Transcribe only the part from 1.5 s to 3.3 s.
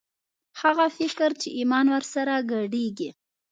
ایمان ور سره ګډېږي